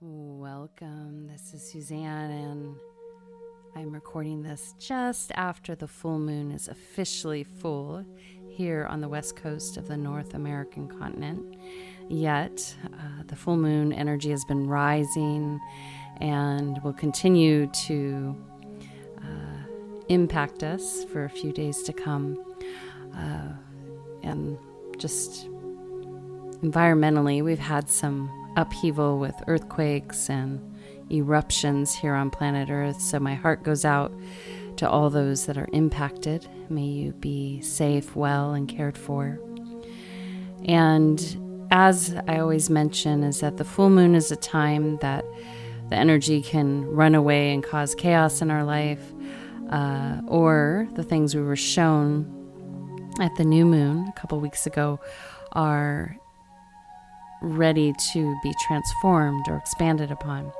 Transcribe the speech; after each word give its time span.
Welcome. 0.00 1.26
This 1.26 1.52
is 1.54 1.72
Suzanne, 1.72 2.30
and 2.30 2.76
I'm 3.74 3.90
recording 3.92 4.44
this 4.44 4.76
just 4.78 5.32
after 5.34 5.74
the 5.74 5.88
full 5.88 6.20
moon 6.20 6.52
is 6.52 6.68
officially 6.68 7.42
full 7.42 8.06
here 8.48 8.86
on 8.88 9.00
the 9.00 9.08
west 9.08 9.34
coast 9.34 9.76
of 9.76 9.88
the 9.88 9.96
North 9.96 10.34
American 10.34 10.86
continent. 10.86 11.56
Yet, 12.08 12.76
uh, 12.84 13.24
the 13.26 13.34
full 13.34 13.56
moon 13.56 13.92
energy 13.92 14.30
has 14.30 14.44
been 14.44 14.68
rising 14.68 15.58
and 16.20 16.80
will 16.84 16.92
continue 16.92 17.66
to 17.86 18.36
uh, 19.20 19.66
impact 20.08 20.62
us 20.62 21.02
for 21.06 21.24
a 21.24 21.30
few 21.30 21.52
days 21.52 21.82
to 21.82 21.92
come. 21.92 22.38
Uh, 23.16 23.48
and 24.22 24.58
just 24.96 25.48
environmentally, 26.62 27.42
we've 27.42 27.58
had 27.58 27.90
some 27.90 28.30
upheaval 28.56 29.18
with 29.18 29.34
earthquakes 29.46 30.28
and 30.30 30.60
eruptions 31.10 31.94
here 31.94 32.14
on 32.14 32.30
planet 32.30 32.70
Earth. 32.70 33.00
So 33.00 33.18
my 33.18 33.34
heart 33.34 33.62
goes 33.62 33.84
out 33.84 34.12
to 34.76 34.88
all 34.88 35.10
those 35.10 35.46
that 35.46 35.58
are 35.58 35.68
impacted. 35.72 36.46
May 36.68 36.84
you 36.84 37.12
be 37.12 37.60
safe, 37.60 38.14
well, 38.14 38.52
and 38.52 38.68
cared 38.68 38.96
for. 38.96 39.40
And 40.64 41.66
as 41.70 42.14
I 42.26 42.38
always 42.38 42.70
mention, 42.70 43.22
is 43.22 43.40
that 43.40 43.56
the 43.56 43.64
full 43.64 43.90
moon 43.90 44.14
is 44.14 44.30
a 44.30 44.36
time 44.36 44.98
that 44.98 45.24
the 45.88 45.96
energy 45.96 46.42
can 46.42 46.84
run 46.86 47.14
away 47.14 47.52
and 47.52 47.62
cause 47.62 47.94
chaos 47.94 48.42
in 48.42 48.50
our 48.50 48.64
life, 48.64 49.12
uh, 49.70 50.20
or 50.26 50.88
the 50.94 51.02
things 51.02 51.34
we 51.34 51.42
were 51.42 51.56
shown 51.56 52.34
at 53.20 53.34
the 53.36 53.44
new 53.44 53.64
moon 53.64 54.06
a 54.08 54.12
couple 54.20 54.38
weeks 54.40 54.66
ago 54.66 55.00
are 55.52 56.16
ready 57.42 57.94
to 58.12 58.36
be 58.42 58.52
transformed 58.66 59.46
or 59.48 59.56
expanded 59.56 60.10
upon. 60.10 60.52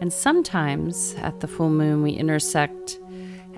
And 0.00 0.12
sometimes 0.12 1.14
at 1.16 1.40
the 1.40 1.48
full 1.48 1.70
moon, 1.70 2.02
we 2.02 2.12
intersect 2.12 2.98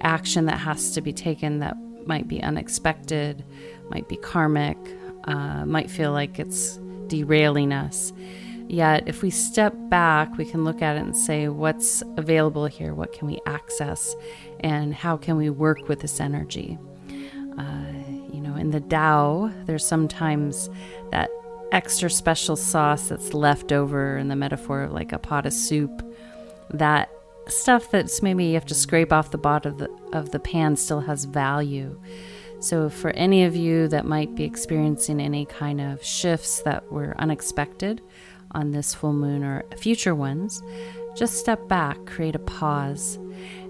action 0.00 0.46
that 0.46 0.58
has 0.58 0.92
to 0.92 1.00
be 1.00 1.12
taken 1.12 1.60
that 1.60 1.77
might 2.06 2.27
be 2.27 2.42
unexpected, 2.42 3.44
might 3.90 4.08
be 4.08 4.16
karmic, 4.16 4.77
uh, 5.24 5.64
might 5.64 5.90
feel 5.90 6.12
like 6.12 6.38
it's 6.38 6.78
derailing 7.06 7.72
us. 7.72 8.12
Yet, 8.68 9.05
if 9.06 9.22
we 9.22 9.30
step 9.30 9.74
back, 9.88 10.36
we 10.38 10.44
can 10.44 10.64
look 10.64 10.83
at 10.83 10.96
it 10.96 11.00
and 11.00 11.16
say, 11.16 11.48
what's 11.48 12.02
available 12.16 12.66
here? 12.66 12.94
What 12.94 13.12
can 13.12 13.28
we 13.28 13.38
access? 13.46 14.14
And 14.60 14.94
how 14.94 15.16
can 15.16 15.36
we 15.36 15.50
work 15.50 15.88
with 15.88 16.00
this 16.00 16.20
energy? 16.20 16.78
Uh, 17.58 17.84
you 18.33 18.40
know, 18.40 18.56
in 18.56 18.70
the 18.70 18.80
Tao, 18.80 19.52
there's 19.66 19.84
sometimes 19.84 20.70
that 21.10 21.28
extra 21.72 22.10
special 22.10 22.54
sauce 22.54 23.08
that's 23.08 23.34
left 23.34 23.72
over 23.72 24.16
in 24.18 24.28
the 24.28 24.36
metaphor 24.36 24.82
of 24.82 24.92
like 24.92 25.12
a 25.12 25.18
pot 25.18 25.46
of 25.46 25.52
soup, 25.52 26.02
that 26.70 27.10
stuff 27.48 27.90
that's 27.90 28.22
maybe 28.22 28.44
you 28.44 28.54
have 28.54 28.66
to 28.66 28.74
scrape 28.74 29.12
off 29.12 29.30
the 29.30 29.38
bottom 29.38 29.72
of 29.72 29.78
the, 29.78 29.90
of 30.12 30.30
the 30.30 30.38
pan 30.38 30.76
still 30.76 31.00
has 31.00 31.24
value. 31.24 31.98
So, 32.60 32.88
for 32.88 33.10
any 33.10 33.42
of 33.42 33.56
you 33.56 33.88
that 33.88 34.06
might 34.06 34.36
be 34.36 34.44
experiencing 34.44 35.20
any 35.20 35.46
kind 35.46 35.80
of 35.80 36.04
shifts 36.04 36.62
that 36.62 36.92
were 36.92 37.16
unexpected 37.18 38.00
on 38.52 38.70
this 38.70 38.94
full 38.94 39.14
moon 39.14 39.42
or 39.42 39.64
future 39.76 40.14
ones, 40.14 40.62
just 41.16 41.38
step 41.38 41.66
back, 41.66 42.04
create 42.06 42.36
a 42.36 42.38
pause. 42.38 43.18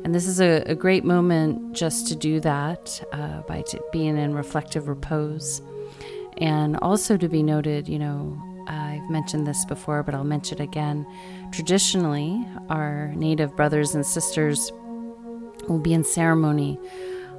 And 0.05 0.14
this 0.14 0.27
is 0.27 0.41
a, 0.41 0.62
a 0.67 0.75
great 0.75 1.05
moment 1.05 1.73
just 1.73 2.06
to 2.08 2.17
do 2.17 2.39
that 2.41 3.03
uh, 3.12 3.41
by 3.42 3.62
t- 3.62 3.78
being 3.92 4.19
in 4.19 4.34
reflective 4.34 4.89
repose. 4.89 5.62
And 6.39 6.77
also 6.79 7.17
to 7.17 7.29
be 7.29 7.43
noted, 7.43 7.89
you 7.89 7.99
know, 7.99 8.41
I've 8.67 9.09
mentioned 9.11 9.47
this 9.47 9.65
before, 9.65 10.03
but 10.03 10.15
I'll 10.15 10.25
mention 10.25 10.59
it 10.61 10.65
again. 10.65 11.07
Traditionally, 11.53 12.47
our 12.69 13.13
Native 13.15 13.57
brothers 13.57 13.95
and 13.95 14.07
sisters 14.07 14.73
will 15.69 15.79
be 15.79 15.93
in 15.93 16.05
ceremony 16.05 16.79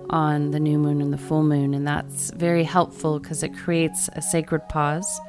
on 0.09 0.51
the 0.51 0.59
new 0.59 0.77
moon 0.77 1.01
and 1.01 1.13
the 1.13 1.17
full 1.17 1.43
moon, 1.43 1.73
and 1.73 1.87
that's 1.87 2.31
very 2.31 2.63
helpful 2.63 3.19
because 3.19 3.41
it 3.43 3.55
creates 3.55 4.09
a 4.13 4.21
sacred 4.21 4.67
pause 4.69 5.19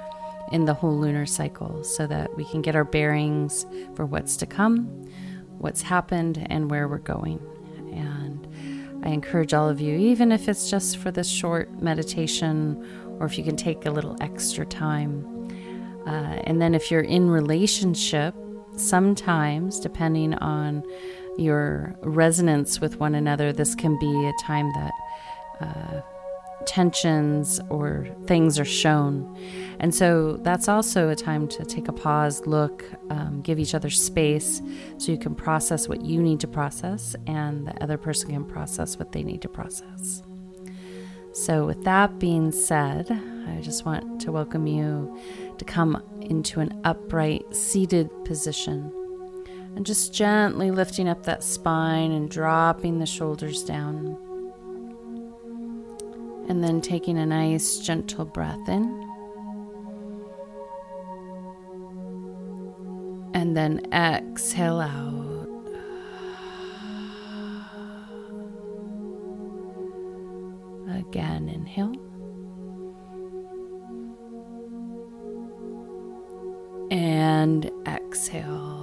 in 0.53 0.65
the 0.65 0.75
whole 0.75 0.99
lunar 0.99 1.27
cycle 1.27 1.83
so 1.85 2.07
that 2.07 2.37
we 2.37 2.45
can 2.45 2.61
get 2.61 2.77
our 2.77 2.85
bearings 2.85 3.67
for 3.95 4.05
what's 4.05 4.37
to 4.37 4.47
come, 4.47 4.87
what's 5.59 5.83
happened, 5.83 6.45
and 6.51 6.71
where 6.71 6.89
we're 6.89 6.99
going. 6.99 7.41
And 7.93 9.05
I 9.05 9.11
encourage 9.11 9.55
all 9.55 9.69
of 9.69 9.81
you, 9.81 9.97
even 9.97 10.33
if 10.33 10.49
it's 10.49 10.71
just 10.71 10.99
for 10.99 11.11
this 11.11 11.29
short 11.29 11.71
meditation 11.81 13.04
or 13.21 13.27
if 13.27 13.39
you 13.39 13.45
can 13.45 13.57
take 13.57 13.87
a 13.87 13.91
little 13.91 14.17
extra 14.21 14.67
time. 14.67 15.25
Uh, 16.07 16.41
and 16.45 16.61
then 16.61 16.75
if 16.75 16.91
you're 16.91 17.01
in 17.01 17.31
relationship, 17.31 18.35
sometimes, 18.77 19.81
depending 19.81 20.35
on 20.35 20.83
your 21.39 21.95
resonance 22.03 22.81
with 22.81 23.01
one 23.01 23.15
another, 23.15 23.53
this 23.53 23.75
can 23.75 23.99
be 23.99 24.27
a 24.27 24.33
time 24.43 24.71
that 24.75 24.93
uh, 25.61 26.01
tensions 26.67 27.61
or 27.71 28.09
things 28.27 28.59
are 28.59 28.65
shown. 28.65 29.37
And 29.81 29.95
so 29.95 30.39
that's 30.39 30.69
also 30.69 31.09
a 31.09 31.17
time 31.17 31.49
to 31.49 31.65
take 31.65 31.89
a 31.89 31.93
pause, 31.93 32.47
look, 32.47 32.85
um, 33.11 33.41
give 33.43 33.59
each 33.59 33.75
other 33.75 33.91
space 33.91 34.63
so 34.99 35.13
you 35.13 35.19
can 35.19 35.35
process 35.35 35.89
what 35.89 36.03
you 36.03 36.23
need 36.23 36.41
to 36.41 36.49
process 36.49 37.17
and 37.27 37.67
the 37.67 37.83
other 37.83 37.99
person 37.99 38.31
can 38.31 38.45
process 38.45 38.99
what 38.99 39.13
they 39.13 39.23
need 39.23 39.43
to 39.43 39.49
process. 39.49 40.23
So, 41.35 41.67
with 41.67 41.83
that 41.85 42.19
being 42.19 42.53
said, 42.53 43.11
I 43.49 43.61
just 43.61 43.85
want 43.85 44.21
to 44.23 44.33
welcome 44.33 44.67
you 44.67 45.19
to 45.59 45.65
come 45.65 46.03
into 46.21 46.61
an 46.61 46.81
upright, 46.85 47.55
seated 47.55 48.09
position 48.25 48.93
and 49.77 49.85
just 49.85 50.15
gently 50.15 50.71
lifting 50.71 51.09
up 51.09 51.25
that 51.25 51.43
spine 51.43 52.13
and 52.13 52.31
dropping 52.31 52.99
the 52.99 53.07
shoulders 53.07 53.65
down. 53.65 54.17
And 56.49 56.63
then 56.63 56.81
taking 56.81 57.19
a 57.19 57.27
nice, 57.27 57.79
gentle 57.79 58.25
breath 58.25 58.69
in. 58.69 58.85
And 63.35 63.57
then 63.57 63.81
exhale 63.93 64.81
out. 64.81 65.24
Again, 71.15 71.49
inhale. 71.49 71.93
And 76.91 77.71
exhale. 77.87 78.74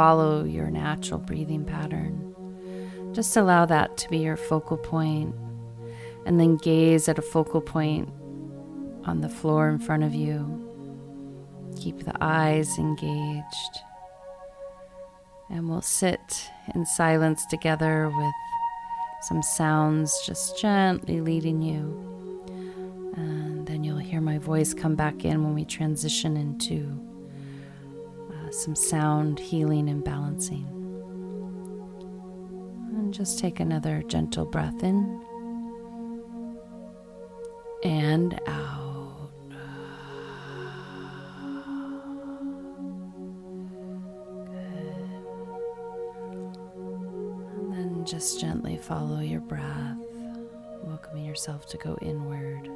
Follow 0.00 0.44
your 0.44 0.70
natural 0.70 1.20
breathing 1.20 1.62
pattern. 1.62 2.34
Just 3.12 3.36
allow 3.36 3.66
that 3.66 3.98
to 3.98 4.08
be 4.08 4.16
your 4.16 4.38
focal 4.38 4.78
point, 4.78 5.34
and 6.24 6.40
then 6.40 6.56
gaze 6.56 7.06
at 7.06 7.18
a 7.18 7.22
focal 7.22 7.60
point 7.60 8.08
on 9.04 9.20
the 9.20 9.28
floor 9.28 9.68
in 9.68 9.78
front 9.78 10.02
of 10.02 10.14
you. 10.14 10.38
Keep 11.76 12.06
the 12.06 12.14
eyes 12.18 12.78
engaged. 12.78 13.74
And 15.50 15.68
we'll 15.68 15.82
sit 15.82 16.50
in 16.74 16.86
silence 16.86 17.44
together 17.44 18.10
with 18.16 18.34
some 19.20 19.42
sounds 19.42 20.18
just 20.24 20.58
gently 20.58 21.20
leading 21.20 21.60
you. 21.60 22.42
And 23.18 23.66
then 23.66 23.84
you'll 23.84 23.98
hear 23.98 24.22
my 24.22 24.38
voice 24.38 24.72
come 24.72 24.94
back 24.94 25.26
in 25.26 25.44
when 25.44 25.54
we 25.54 25.66
transition 25.66 26.38
into 26.38 27.09
some 28.60 28.76
sound 28.76 29.38
healing 29.38 29.88
and 29.88 30.04
balancing. 30.04 30.66
And 32.92 33.14
just 33.14 33.38
take 33.38 33.58
another 33.58 34.02
gentle 34.06 34.44
breath 34.44 34.82
in 34.82 35.24
and 37.82 38.38
out. 38.46 39.30
Good. 44.44 45.00
And 47.62 47.72
then 47.72 48.04
just 48.04 48.38
gently 48.42 48.76
follow 48.76 49.20
your 49.20 49.40
breath, 49.40 49.96
welcoming 50.82 51.24
yourself 51.24 51.66
to 51.68 51.78
go 51.78 51.96
inward. 52.02 52.68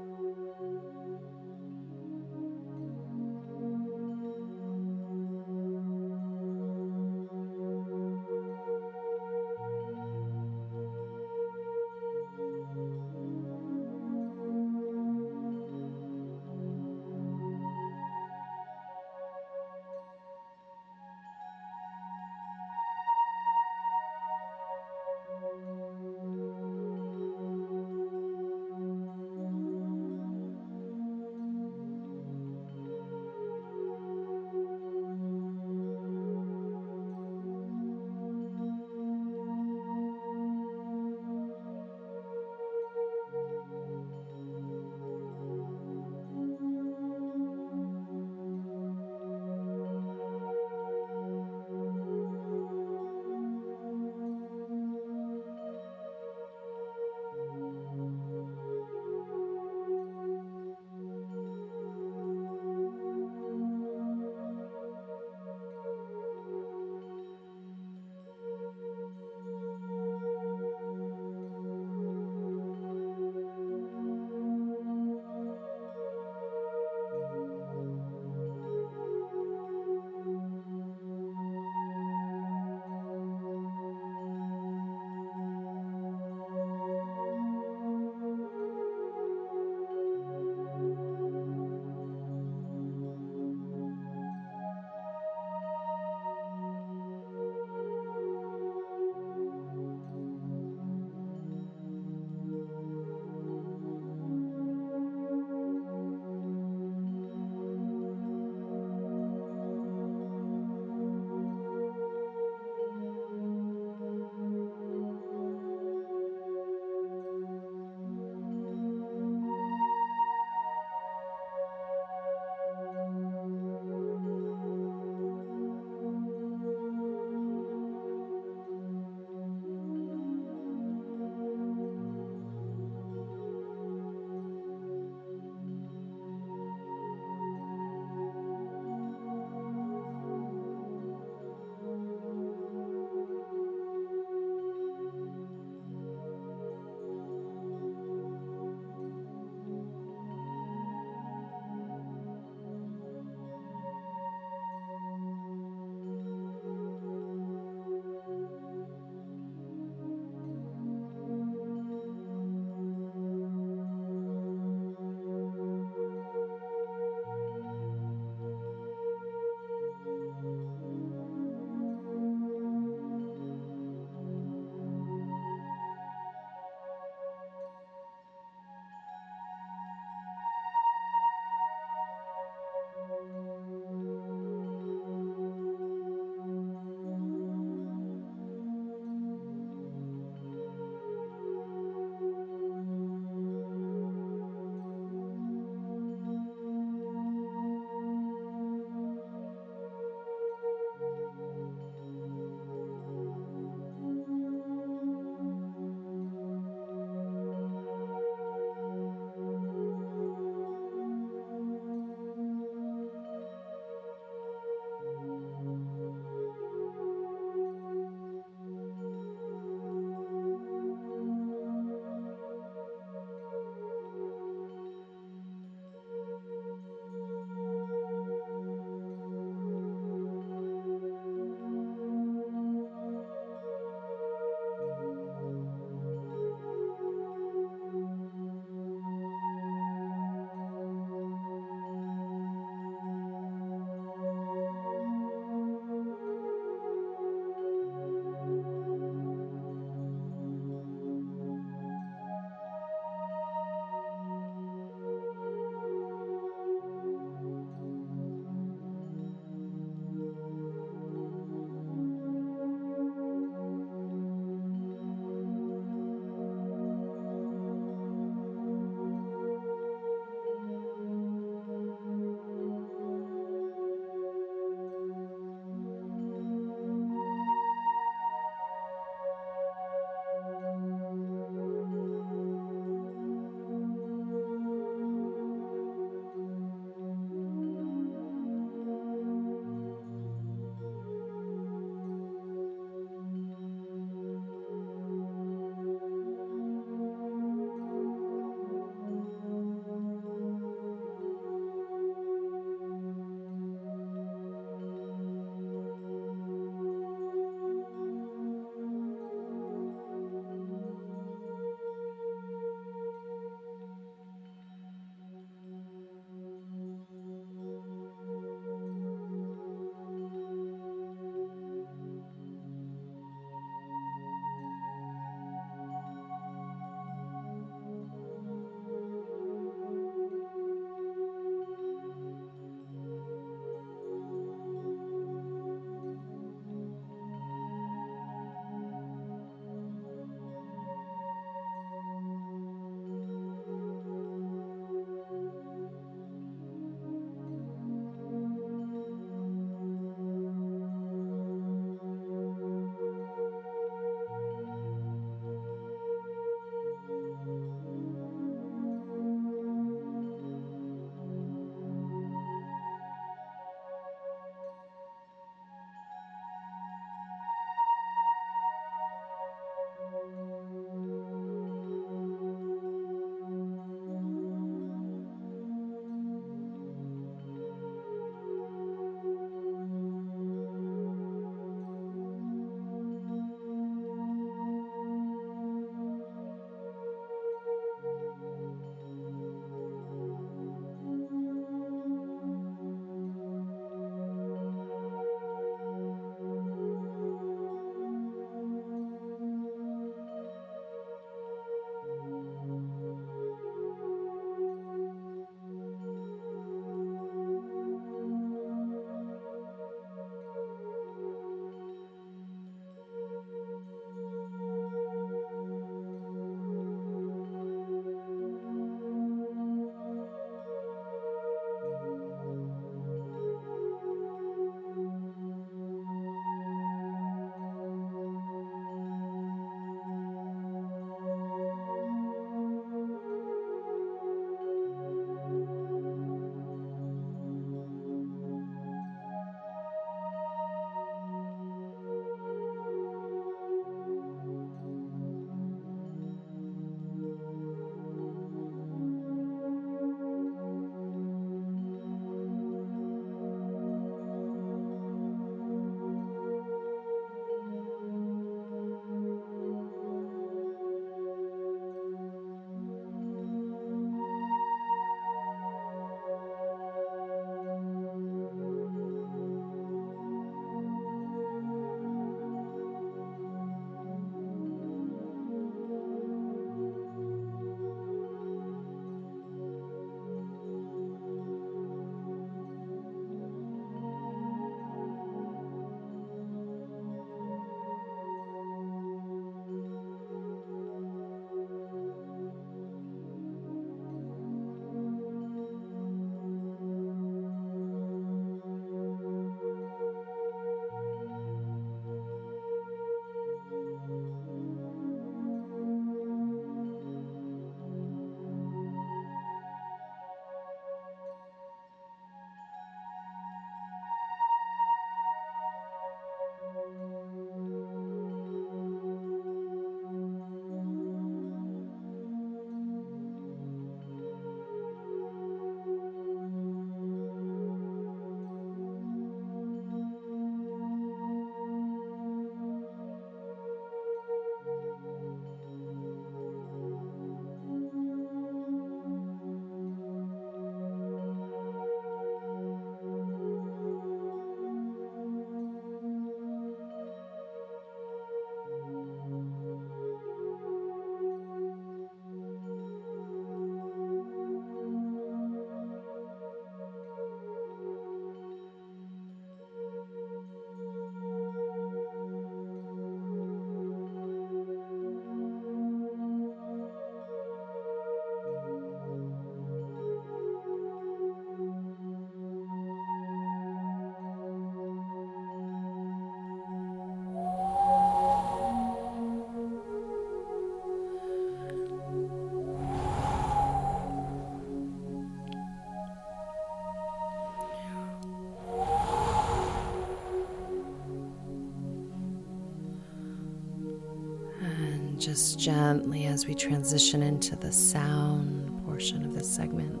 Just 595.22 595.56
gently 595.56 596.26
as 596.26 596.46
we 596.46 596.54
transition 596.54 597.22
into 597.22 597.54
the 597.54 597.70
sound 597.70 598.84
portion 598.84 599.24
of 599.24 599.32
this 599.32 599.48
segment, 599.48 600.00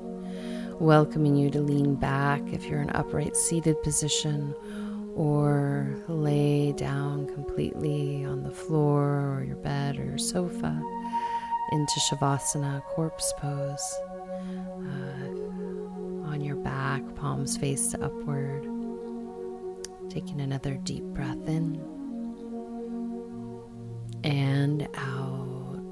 welcoming 0.80 1.36
you 1.36 1.48
to 1.48 1.60
lean 1.60 1.94
back 1.94 2.42
if 2.52 2.64
you're 2.64 2.82
in 2.82 2.90
upright 2.90 3.36
seated 3.36 3.80
position 3.84 4.52
or 5.14 5.94
lay 6.08 6.72
down 6.72 7.26
completely 7.28 8.24
on 8.24 8.42
the 8.42 8.50
floor 8.50 9.36
or 9.36 9.44
your 9.46 9.56
bed 9.56 9.96
or 9.96 10.04
your 10.04 10.18
sofa 10.18 10.82
into 11.70 12.00
Shavasana, 12.00 12.82
corpse 12.86 13.32
pose. 13.38 13.98
Uh, 14.80 15.28
on 16.28 16.40
your 16.40 16.56
back, 16.56 17.02
palms 17.14 17.56
face 17.56 17.94
upward. 17.94 18.66
Taking 20.10 20.40
another 20.40 20.74
deep 20.74 21.04
breath 21.04 21.46
in 21.46 21.91
and 24.62 24.88
out. 24.94 25.82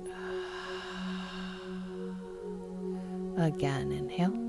Again, 3.37 3.91
inhale 3.91 4.40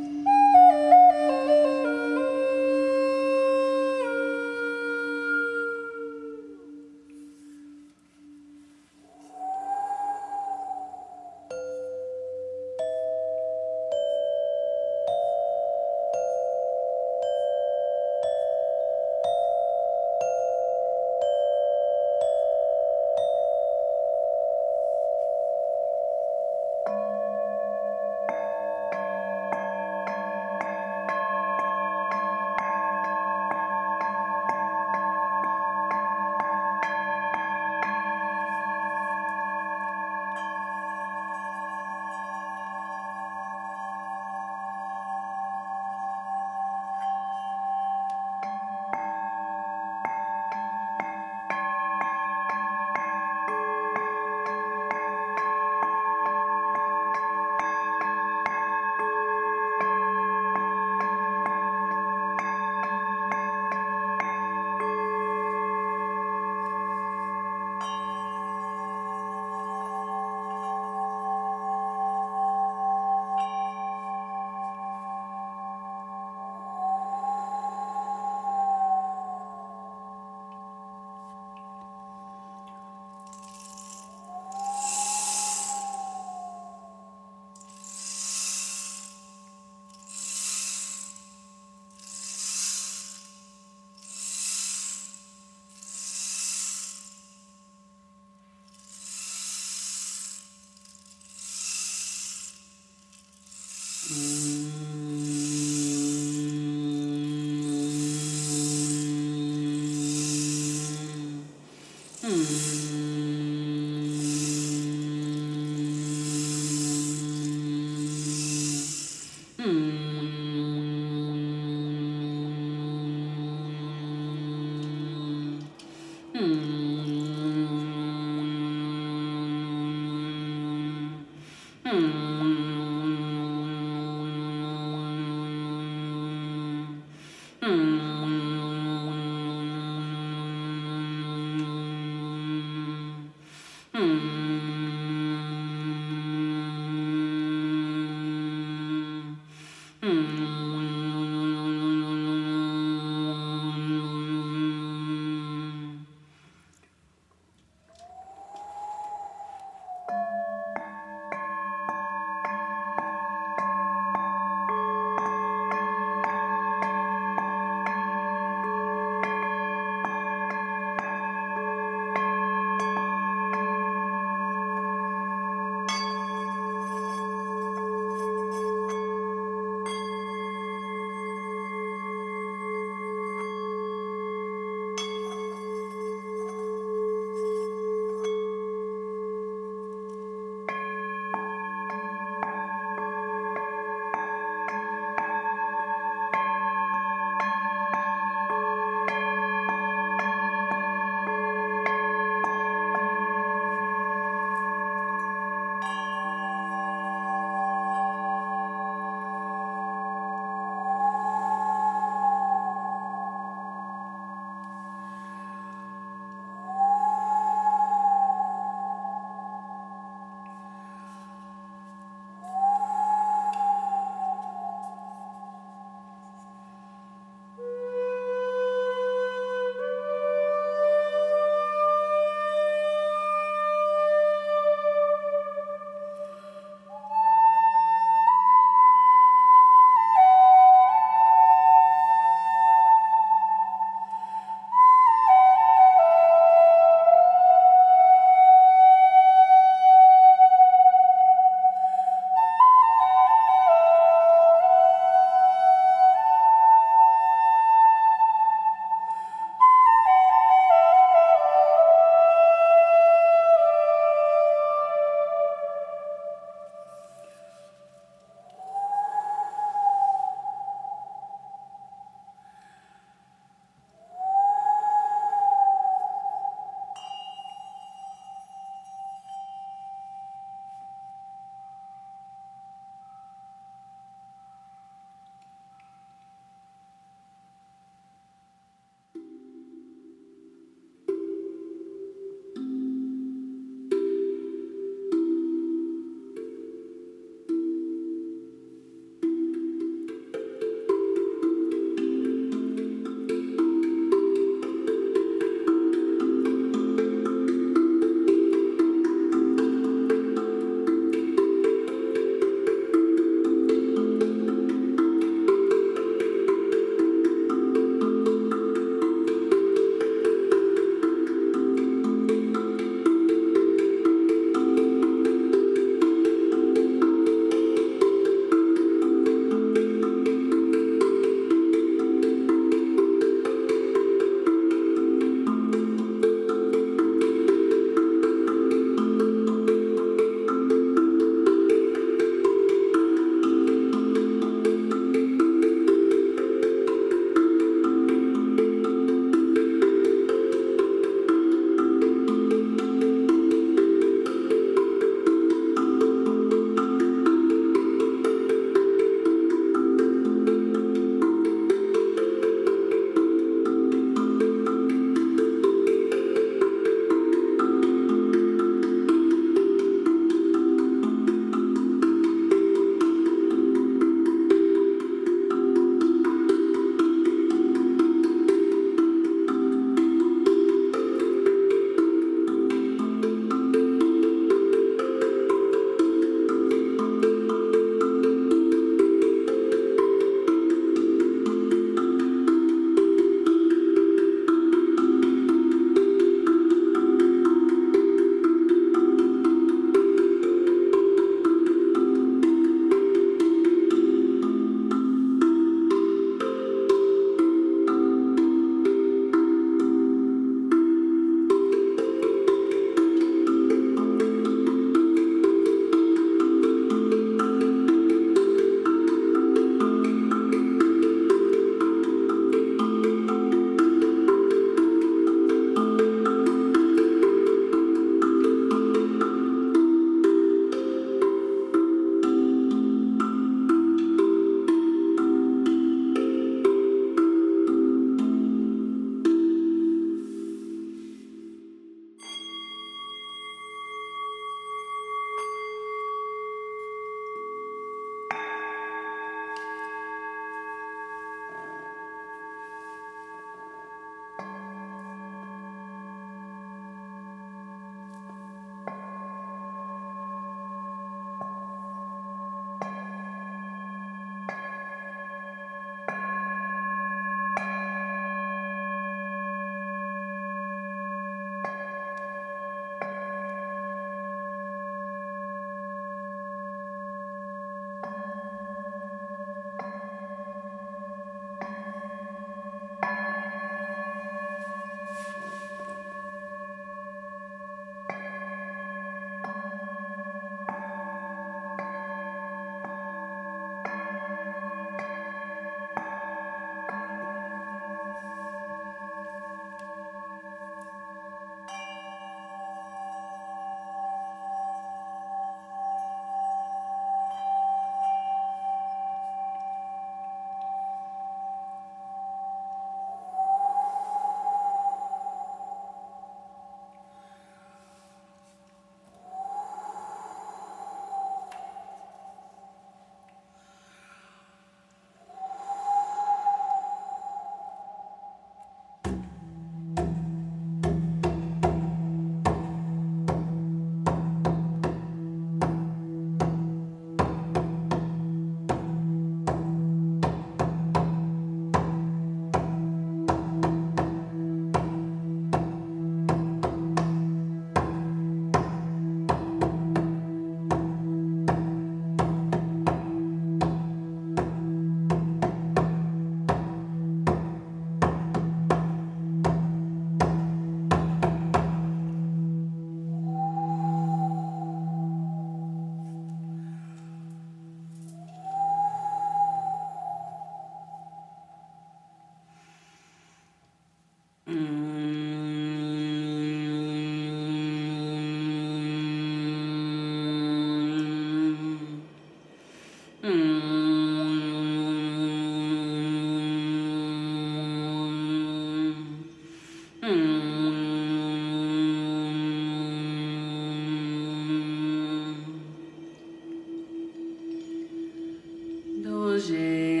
hoje. 599.41 600.00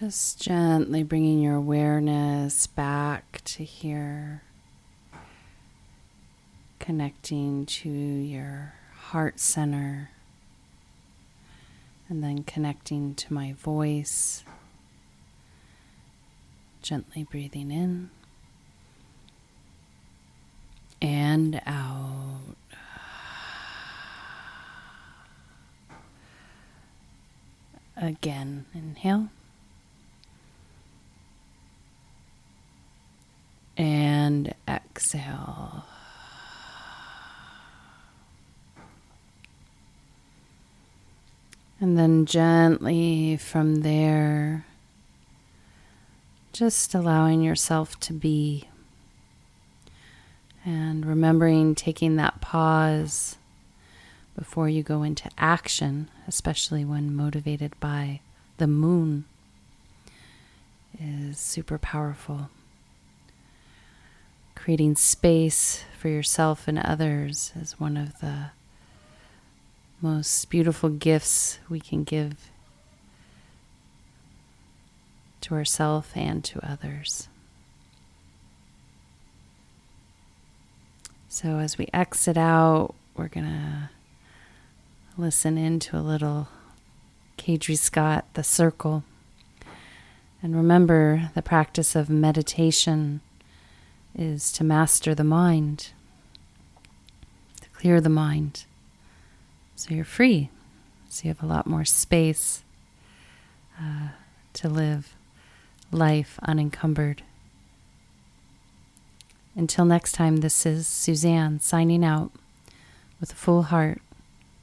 Just 0.00 0.40
gently 0.40 1.02
bringing 1.02 1.40
your 1.40 1.56
awareness 1.56 2.66
back 2.66 3.42
to 3.44 3.64
here, 3.64 4.40
connecting 6.78 7.66
to 7.66 7.90
your 7.90 8.72
heart 8.94 9.38
center, 9.38 10.08
and 12.08 12.24
then 12.24 12.44
connecting 12.44 13.14
to 13.16 13.34
my 13.34 13.52
voice. 13.52 14.42
Gently 16.80 17.24
breathing 17.24 17.70
in 17.70 18.08
and 21.02 21.60
out. 21.66 22.56
Again, 27.98 28.64
inhale. 28.72 29.28
And 33.76 34.52
exhale. 34.68 35.86
And 41.80 41.89
then 42.00 42.24
gently 42.24 43.36
from 43.36 43.82
there, 43.82 44.64
just 46.50 46.94
allowing 46.94 47.42
yourself 47.42 48.00
to 48.00 48.14
be. 48.14 48.66
And 50.64 51.04
remembering 51.04 51.74
taking 51.74 52.16
that 52.16 52.40
pause 52.40 53.36
before 54.34 54.66
you 54.68 54.82
go 54.82 55.02
into 55.02 55.30
action, 55.36 56.08
especially 56.26 56.86
when 56.86 57.14
motivated 57.14 57.78
by 57.80 58.20
the 58.56 58.66
moon, 58.66 59.26
is 60.98 61.38
super 61.38 61.76
powerful. 61.76 62.48
Creating 64.54 64.96
space 64.96 65.84
for 65.98 66.08
yourself 66.08 66.66
and 66.66 66.78
others 66.78 67.52
is 67.60 67.78
one 67.78 67.98
of 67.98 68.20
the 68.20 68.52
most 70.02 70.48
beautiful 70.48 70.88
gifts 70.88 71.58
we 71.68 71.80
can 71.80 72.04
give 72.04 72.50
to 75.42 75.54
ourselves 75.54 76.08
and 76.14 76.42
to 76.44 76.64
others. 76.66 77.28
So, 81.28 81.58
as 81.58 81.78
we 81.78 81.88
exit 81.92 82.36
out, 82.36 82.94
we're 83.16 83.28
going 83.28 83.46
to 83.46 83.90
listen 85.16 85.56
into 85.56 85.96
a 85.96 86.00
little 86.00 86.48
Kadri 87.38 87.78
Scott, 87.78 88.24
The 88.34 88.42
Circle. 88.42 89.04
And 90.42 90.56
remember, 90.56 91.30
the 91.34 91.42
practice 91.42 91.94
of 91.94 92.08
meditation 92.10 93.20
is 94.14 94.50
to 94.52 94.64
master 94.64 95.14
the 95.14 95.24
mind, 95.24 95.90
to 97.60 97.68
clear 97.70 98.00
the 98.00 98.08
mind. 98.08 98.64
So 99.80 99.94
you're 99.94 100.04
free. 100.04 100.50
So 101.08 101.22
you 101.24 101.28
have 101.30 101.42
a 101.42 101.46
lot 101.46 101.66
more 101.66 101.86
space 101.86 102.64
uh, 103.80 104.08
to 104.52 104.68
live 104.68 105.14
life 105.90 106.38
unencumbered. 106.42 107.22
Until 109.56 109.86
next 109.86 110.12
time, 110.12 110.38
this 110.38 110.66
is 110.66 110.86
Suzanne 110.86 111.60
signing 111.60 112.04
out 112.04 112.30
with 113.20 113.32
a 113.32 113.36
full 113.36 113.62
heart, 113.62 114.02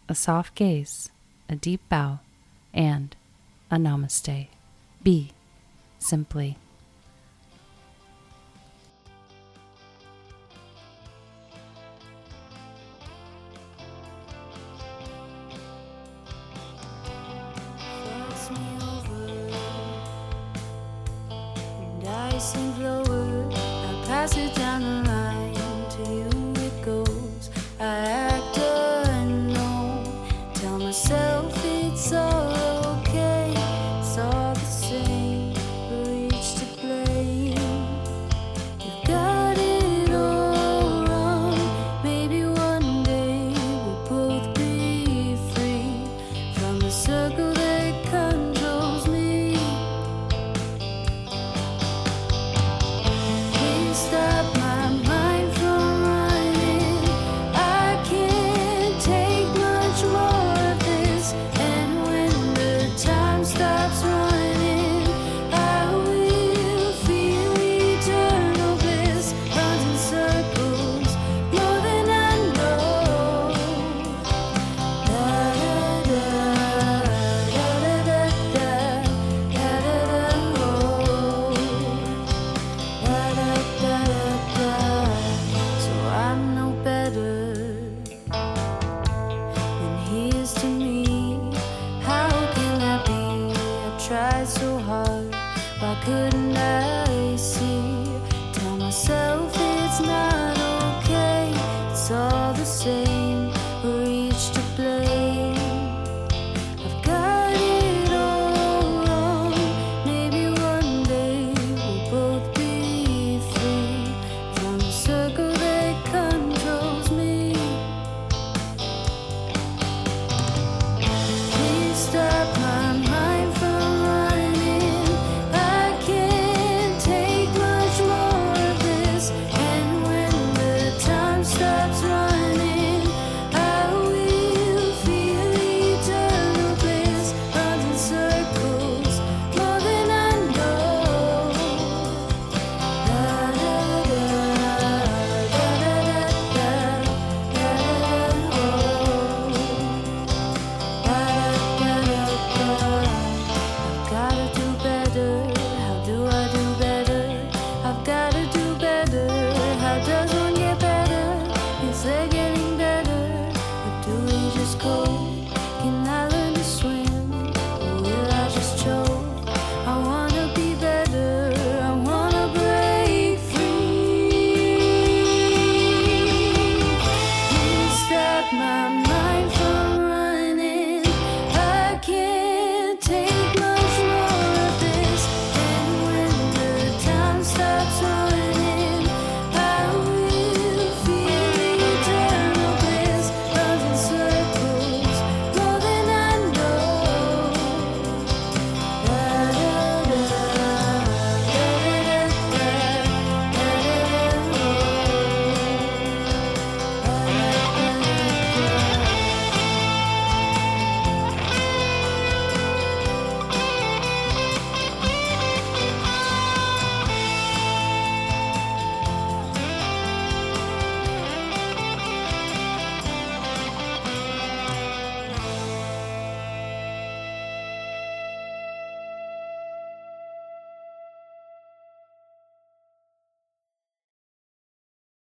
a 0.08 0.14
soft 0.14 0.54
gaze, 0.54 1.10
a 1.50 1.56
deep 1.56 1.82
bow, 1.90 2.20
and 2.72 3.16
a 3.72 3.78
namaste. 3.78 4.50
Be 5.02 5.32
simply. 5.98 6.60